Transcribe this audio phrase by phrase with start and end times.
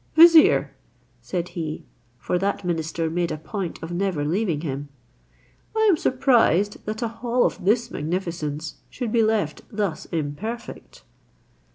[0.15, 0.71] "Vizier,"
[1.21, 1.85] said he,
[2.17, 4.89] for that minister made a point of never leaving him,
[5.77, 11.03] "I am surprised that a hall of this magnificence should be left thus imperfect."